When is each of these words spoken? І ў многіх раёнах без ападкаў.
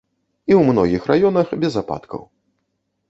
І 0.49 0.53
ў 0.59 0.71
многіх 0.71 1.05
раёнах 1.11 1.47
без 1.65 1.73
ападкаў. 1.83 2.21